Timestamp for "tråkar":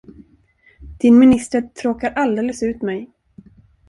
1.61-2.11